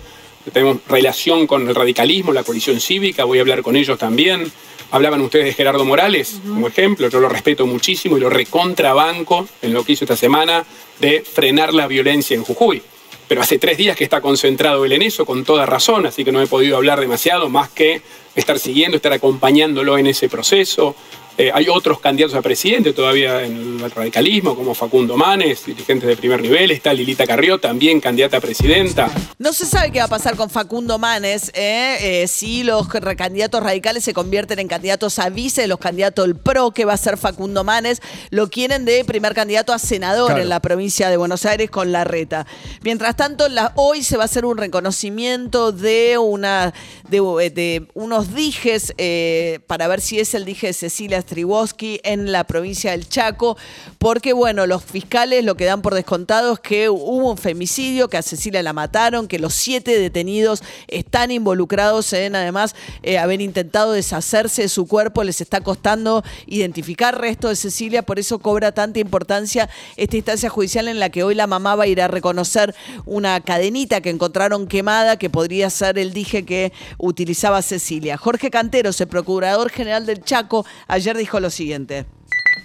tenemos 0.52 0.78
relación 0.88 1.46
con 1.46 1.68
el 1.68 1.74
radicalismo, 1.74 2.32
la 2.32 2.42
coalición 2.42 2.80
cívica, 2.80 3.24
voy 3.24 3.38
a 3.38 3.40
hablar 3.42 3.62
con 3.62 3.76
ellos 3.76 3.98
también. 3.98 4.50
Hablaban 4.92 5.20
ustedes 5.20 5.44
de 5.44 5.52
Gerardo 5.52 5.84
Morales, 5.84 6.40
como 6.48 6.66
ejemplo, 6.66 7.08
yo 7.08 7.20
lo 7.20 7.28
respeto 7.28 7.64
muchísimo 7.66 8.16
y 8.16 8.20
lo 8.20 8.28
recontrabanco 8.28 9.46
en 9.62 9.72
lo 9.72 9.84
que 9.84 9.92
hizo 9.92 10.04
esta 10.04 10.16
semana 10.16 10.64
de 10.98 11.20
frenar 11.20 11.72
la 11.72 11.86
violencia 11.86 12.34
en 12.34 12.42
Jujuy. 12.42 12.82
Pero 13.28 13.40
hace 13.42 13.60
tres 13.60 13.78
días 13.78 13.96
que 13.96 14.02
está 14.02 14.20
concentrado 14.20 14.84
él 14.84 14.92
en 14.92 15.02
eso, 15.02 15.24
con 15.24 15.44
toda 15.44 15.64
razón, 15.64 16.06
así 16.06 16.24
que 16.24 16.32
no 16.32 16.42
he 16.42 16.48
podido 16.48 16.76
hablar 16.76 16.98
demasiado, 16.98 17.48
más 17.48 17.68
que 17.68 18.02
estar 18.34 18.58
siguiendo, 18.58 18.96
estar 18.96 19.12
acompañándolo 19.12 19.96
en 19.98 20.08
ese 20.08 20.28
proceso. 20.28 20.96
Eh, 21.40 21.50
hay 21.54 21.68
otros 21.70 22.00
candidatos 22.00 22.36
a 22.36 22.42
presidente 22.42 22.92
todavía 22.92 23.42
en 23.42 23.80
el 23.82 23.90
radicalismo, 23.90 24.54
como 24.54 24.74
Facundo 24.74 25.16
Manes, 25.16 25.64
dirigentes 25.64 26.06
de 26.06 26.14
primer 26.14 26.42
nivel. 26.42 26.70
Está 26.70 26.92
Lilita 26.92 27.26
Carrió, 27.26 27.58
también 27.58 27.98
candidata 27.98 28.36
a 28.36 28.40
presidenta. 28.42 29.10
No 29.38 29.54
se 29.54 29.64
sabe 29.64 29.90
qué 29.90 30.00
va 30.00 30.04
a 30.04 30.08
pasar 30.08 30.36
con 30.36 30.50
Facundo 30.50 30.98
Manes, 30.98 31.50
¿eh? 31.54 31.96
Eh, 32.24 32.28
si 32.28 32.62
los 32.62 32.88
candidatos 32.88 33.62
radicales 33.62 34.04
se 34.04 34.12
convierten 34.12 34.58
en 34.58 34.68
candidatos 34.68 35.18
a 35.18 35.30
vice, 35.30 35.66
los 35.66 35.78
candidatos 35.78 36.26
del 36.26 36.36
PRO, 36.36 36.72
que 36.72 36.84
va 36.84 36.92
a 36.92 36.98
ser 36.98 37.16
Facundo 37.16 37.64
Manes, 37.64 38.02
lo 38.28 38.50
quieren 38.50 38.84
de 38.84 39.02
primer 39.06 39.32
candidato 39.32 39.72
a 39.72 39.78
senador 39.78 40.26
Claro. 40.26 40.42
en 40.42 40.50
la 40.50 40.60
provincia 40.60 41.08
de 41.08 41.16
Buenos 41.16 41.46
Aires 41.46 41.70
con 41.70 41.90
la 41.90 42.04
reta. 42.04 42.46
Mientras 42.82 43.16
tanto, 43.16 43.48
la- 43.48 43.72
hoy 43.76 44.02
se 44.02 44.18
va 44.18 44.24
a 44.24 44.26
hacer 44.26 44.44
un 44.44 44.58
reconocimiento 44.58 45.72
de, 45.72 46.18
una, 46.18 46.74
de, 47.08 47.18
de 47.50 47.86
unos 47.94 48.34
dijes 48.34 48.92
eh, 48.98 49.60
para 49.66 49.88
ver 49.88 50.02
si 50.02 50.20
es 50.20 50.34
el 50.34 50.44
dije 50.44 50.66
de 50.66 50.72
Cecilia 50.74 51.16
Striboski 51.30 52.00
en 52.02 52.32
la 52.32 52.42
provincia 52.44 52.90
del 52.90 53.08
Chaco, 53.08 53.56
porque 53.98 54.32
bueno, 54.32 54.66
los 54.66 54.82
fiscales 54.82 55.44
lo 55.44 55.54
que 55.54 55.64
dan 55.64 55.80
por 55.80 55.94
descontado 55.94 56.54
es 56.54 56.60
que 56.60 56.88
hubo 56.88 57.30
un 57.30 57.38
femicidio, 57.38 58.08
que 58.08 58.16
a 58.16 58.22
Cecilia 58.22 58.62
la 58.64 58.72
mataron, 58.72 59.28
que 59.28 59.38
los 59.38 59.54
siete 59.54 59.96
detenidos 59.96 60.64
están 60.88 61.30
involucrados 61.30 62.12
en 62.12 62.34
además 62.34 62.74
eh, 63.02 63.18
haber 63.18 63.40
intentado 63.40 63.92
deshacerse 63.92 64.62
de 64.62 64.68
su 64.68 64.88
cuerpo, 64.88 65.22
les 65.22 65.40
está 65.40 65.60
costando 65.60 66.24
identificar 66.46 67.20
restos 67.20 67.50
de 67.50 67.56
Cecilia, 67.56 68.02
por 68.02 68.18
eso 68.18 68.40
cobra 68.40 68.72
tanta 68.72 68.98
importancia 68.98 69.68
esta 69.96 70.16
instancia 70.16 70.50
judicial 70.50 70.88
en 70.88 70.98
la 70.98 71.10
que 71.10 71.22
hoy 71.22 71.36
la 71.36 71.46
mamá 71.46 71.76
va 71.76 71.84
a 71.84 71.86
ir 71.86 72.02
a 72.02 72.08
reconocer 72.08 72.74
una 73.06 73.40
cadenita 73.40 74.00
que 74.00 74.10
encontraron 74.10 74.66
quemada, 74.66 75.16
que 75.16 75.30
podría 75.30 75.70
ser 75.70 75.98
el 75.98 76.12
dije 76.12 76.44
que 76.44 76.72
utilizaba 76.98 77.62
Cecilia. 77.62 78.16
Jorge 78.16 78.50
Canteros, 78.50 79.00
el 79.00 79.06
procurador 79.06 79.70
general 79.70 80.06
del 80.06 80.24
Chaco, 80.24 80.66
ayer 80.88 81.09
dijo 81.16 81.40
lo 81.40 81.50
siguiente. 81.50 82.06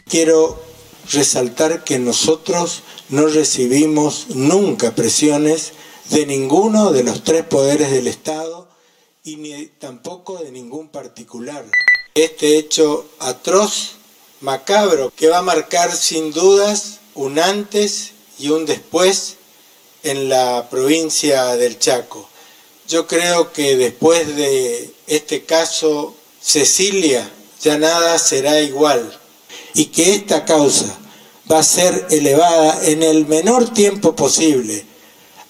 Quiero 0.07 0.61
resaltar 1.11 1.83
que 1.83 1.99
nosotros 1.99 2.83
no 3.09 3.27
recibimos 3.27 4.27
nunca 4.35 4.95
presiones 4.95 5.73
de 6.09 6.25
ninguno 6.25 6.91
de 6.91 7.03
los 7.03 7.23
tres 7.23 7.43
poderes 7.43 7.91
del 7.91 8.07
Estado 8.07 8.67
y 9.23 9.37
ni 9.37 9.65
tampoco 9.67 10.37
de 10.37 10.51
ningún 10.51 10.89
particular. 10.89 11.65
Este 12.13 12.57
hecho 12.57 13.05
atroz, 13.19 13.93
macabro, 14.41 15.11
que 15.15 15.27
va 15.27 15.39
a 15.39 15.43
marcar 15.43 15.91
sin 15.91 16.31
dudas 16.31 16.99
un 17.15 17.39
antes 17.39 18.11
y 18.37 18.49
un 18.49 18.65
después 18.65 19.37
en 20.03 20.29
la 20.29 20.67
provincia 20.69 21.55
del 21.55 21.79
Chaco. 21.79 22.29
Yo 22.87 23.07
creo 23.07 23.51
que 23.51 23.75
después 23.75 24.35
de 24.35 24.93
este 25.07 25.43
caso, 25.43 26.15
Cecilia, 26.39 27.27
ya 27.61 27.77
nada 27.77 28.17
será 28.19 28.61
igual 28.61 29.17
y 29.73 29.85
que 29.85 30.15
esta 30.15 30.45
causa 30.45 30.97
va 31.51 31.59
a 31.59 31.63
ser 31.63 32.07
elevada 32.09 32.79
en 32.83 33.03
el 33.03 33.25
menor 33.27 33.73
tiempo 33.73 34.15
posible 34.15 34.85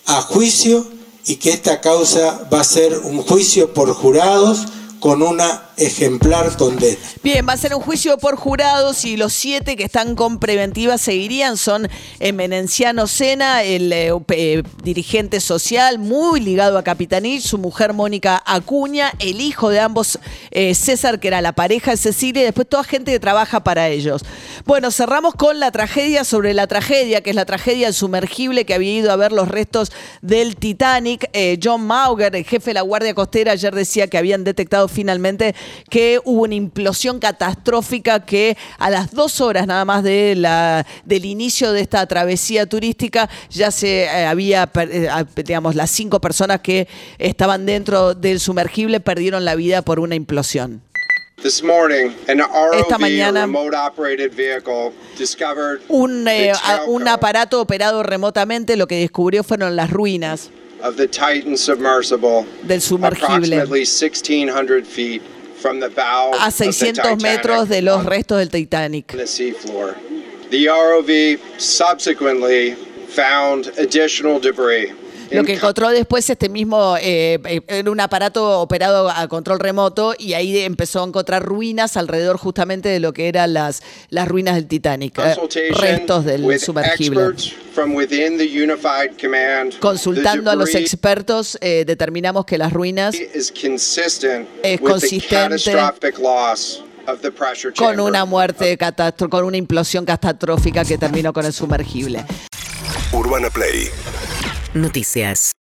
a 0.06 0.22
juicio 0.22 0.86
y 1.26 1.38
que 1.38 1.52
esta 1.52 1.82
causa 1.82 2.48
va 2.54 2.62
a 2.62 2.66
ser 2.66 2.98
un 3.00 3.22
juicio 3.22 3.74
por 3.74 3.94
jurados 3.94 4.66
con 5.00 5.22
una 5.22 5.65
ejemplar 5.78 6.56
condena. 6.58 6.98
Bien, 7.24 7.46
va 7.48 7.54
a 7.54 7.58
ser 7.58 7.74
un 7.74 7.82
juicio 7.82 8.18
por 8.18 8.36
jurados 8.36 9.06
y 9.06 9.18
los 9.18 9.34
siete 9.34 9.76
que 9.76 9.84
están 9.84 10.16
con 10.16 10.40
preventiva 10.40 10.98
seguirían 10.98 11.58
son 11.58 11.88
eh, 12.20 12.34
Menenciano 12.34 13.08
Sena, 13.08 13.64
el 13.64 13.92
eh, 13.92 14.12
eh, 14.30 14.64
dirigente 14.84 15.40
social 15.40 16.00
muy 16.00 16.40
ligado 16.40 16.78
a 16.78 16.84
Capitanich, 16.84 17.42
su 17.42 17.58
mujer 17.58 17.94
Mónica 17.94 18.42
Acuña, 18.46 19.12
el 19.20 19.42
hijo 19.42 19.70
de 19.70 19.80
ambos 19.80 20.20
César, 20.52 21.20
que 21.20 21.28
era 21.28 21.42
la 21.42 21.52
pareja 21.52 21.92
de 21.92 21.98
Cecilia, 21.98 22.42
y 22.42 22.46
después 22.46 22.68
toda 22.68 22.84
gente 22.84 23.12
que 23.12 23.20
trabaja 23.20 23.64
para 23.64 23.90
ellos. 23.90 24.24
Bueno, 24.66 24.90
cerramos 24.90 25.36
con 25.36 25.60
la 25.60 25.72
tragedia 25.72 26.24
sobre 26.24 26.54
la 26.54 26.68
tragedia, 26.68 27.22
que 27.22 27.32
es 27.32 27.36
la 27.36 27.46
tragedia 27.46 27.88
del 27.88 27.94
sumergible 27.94 28.66
que 28.66 28.74
había 28.74 28.94
ido 28.94 29.12
a 29.12 29.16
ver 29.16 29.32
los 29.32 29.50
restos 29.50 29.92
del 30.22 30.56
Titanic. 30.56 31.30
John 31.62 31.86
Mauger, 31.86 32.36
el 32.36 32.46
jefe 32.46 32.70
de 32.70 32.76
la 32.76 32.82
Guardia 32.82 33.14
Costera, 33.14 33.52
ayer 33.52 33.76
decía 33.76 34.08
que 34.08 34.18
habían 34.18 34.44
detectado 34.44 34.88
finalmente 34.88 35.56
que 35.90 36.20
hubo 36.24 36.44
una 36.44 36.56
implosión 36.56 37.20
catastrófica 37.20 38.26
que 38.26 38.58
a 38.78 38.90
las 38.90 39.12
dos 39.12 39.42
horas 39.42 39.68
nada 39.68 39.86
más 39.86 40.04
de 40.04 40.36
la, 40.36 40.86
del 41.06 41.26
inicio 41.26 41.72
de 41.72 41.82
esta 41.82 42.06
travesía 42.06 42.66
turística 42.66 43.30
ya 43.50 43.72
se 43.72 44.04
eh, 44.04 44.26
había, 44.26 44.70
eh, 44.76 45.10
digamos, 45.36 45.76
las 45.76 45.92
cinco 45.92 46.20
personas 46.20 46.62
que 46.62 46.88
estaban 47.18 47.66
dentro 47.66 48.14
del 48.14 48.40
sumergible 48.40 49.00
perdieron 49.00 49.46
la 49.46 49.56
vida 49.56 49.82
por 49.82 50.00
una 50.00 50.16
implosión. 50.16 50.82
This 51.42 51.62
morning, 51.62 52.12
an 52.30 52.40
Esta 52.40 52.96
ROV, 52.96 53.00
mañana- 53.00 53.44
a 53.44 53.46
remote 53.46 53.76
operated 53.76 54.34
vehicle, 54.34 54.94
discovered 55.18 55.82
Un, 55.90 56.28
eh, 56.28 56.54
un 56.88 57.08
aparato 57.08 57.60
operado 57.62 58.04
remotamente 58.04 58.78
lo 58.78 58.88
que 58.88 58.96
descubrió 58.96 59.44
fueron 59.44 59.76
las 59.76 59.92
ruinas 59.92 60.50
of 60.82 60.96
the 60.98 61.08
Titan 61.08 61.58
submersible, 61.58 62.46
del 62.64 62.82
sumergible 62.82 63.58
approximately 63.58 63.86
1,600 63.86 64.86
feet 64.86 65.22
a 65.66 66.34
of 66.34 66.40
the 66.40 66.72
600 66.72 67.18
Titanic 67.18 67.22
metros 67.22 67.68
de 67.70 67.82
los 67.82 68.06
restos 68.06 68.38
del 68.40 68.50
Titanic. 68.50 69.08
The 70.52 70.68
ROV 70.68 71.40
subsequently 71.60 72.76
found 73.08 73.68
additional 73.78 74.40
debris. 74.40 74.94
Lo 75.32 75.44
que 75.44 75.54
encontró 75.54 75.90
después 75.90 76.30
este 76.30 76.50
mismo, 76.50 76.96
eh, 77.00 77.40
eh, 77.46 77.62
era 77.68 77.92
un 77.92 78.00
aparato 78.00 78.60
operado 78.62 79.10
a 79.10 79.28
control 79.28 79.60
remoto 79.60 80.14
y 80.18 80.34
ahí 80.34 80.58
empezó 80.60 81.04
a 81.04 81.08
encontrar 81.08 81.44
ruinas 81.44 81.98
alrededor 81.98 82.38
justamente 82.38 82.90
de 82.90 83.00
lo 83.00 83.14
que 83.14 83.28
eran 83.28 83.54
las, 83.54 83.82
las 84.10 84.28
ruinas 84.28 84.56
del 84.56 84.68
Titanic, 84.68 85.18
eh, 85.20 85.36
restos 85.80 86.26
del 86.26 86.60
sumergible. 86.60 87.22
experts 87.22 87.54
from 87.74 87.94
within 87.96 88.38
the 88.38 88.46
unified 88.46 89.12
command. 89.22 89.78
Consultando 89.80 90.50
a 90.52 90.56
los 90.56 90.74
expertos, 90.76 91.58
eh, 91.62 91.84
determinamos 91.86 92.46
que 92.46 92.58
las 92.58 92.72
ruinas 92.72 93.16
is 93.16 93.52
consistent 93.52 94.48
Es 94.64 94.80
consistente 94.80 95.58
catastrophic 95.64 96.18
loss 96.20 96.84
of 97.08 97.20
the 97.22 97.32
pressure 97.32 97.74
con 97.74 98.00
una 98.00 98.26
muerte 98.26 98.78
catastro- 98.78 99.30
con 99.30 99.44
una 99.44 99.58
implosión 99.58 100.06
catastrófica 100.06 100.86
que 100.86 100.98
terminó 100.98 101.34
con 101.34 101.46
el 101.46 101.54
sumergible. 101.54 102.24
Urbana 103.12 103.50
Play 103.50 103.90
Noticias. 104.76 105.54